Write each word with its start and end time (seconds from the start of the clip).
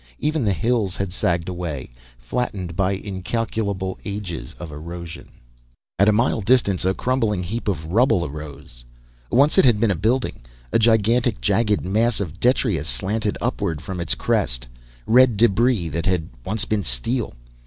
Even 0.17 0.43
the 0.43 0.51
hills 0.53 0.95
had 0.95 1.13
sagged 1.13 1.47
away, 1.47 1.91
flattened 2.17 2.75
by 2.75 2.93
incalculable 2.93 3.99
ages 4.03 4.55
of 4.57 4.71
erosion. 4.71 5.27
At 5.99 6.09
a 6.09 6.11
mile 6.11 6.41
distance, 6.41 6.83
a 6.85 6.95
crumbling 6.95 7.43
heap 7.43 7.67
of 7.67 7.91
rubble 7.91 8.25
arose. 8.25 8.83
Once 9.29 9.59
it 9.59 9.63
had 9.65 9.79
been 9.79 9.91
a 9.91 9.95
building. 9.95 10.41
A 10.73 10.79
gigantic, 10.79 11.39
jagged 11.39 11.85
mass 11.85 12.19
of 12.19 12.39
detritus 12.39 12.87
slanted 12.87 13.37
upward 13.41 13.79
from 13.83 13.99
its 13.99 14.15
crest 14.15 14.65
red 15.05 15.37
debris 15.37 15.87
that 15.89 16.07
had 16.07 16.29
once 16.43 16.65
been 16.65 16.81
steel. 16.81 17.35